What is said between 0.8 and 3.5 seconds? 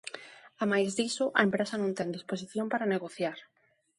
diso, a empresa non ten disposición para negociar.